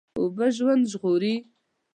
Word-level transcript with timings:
اوبه 0.19 0.47
ژوند 0.55 0.83
ژغوري. 0.91 1.33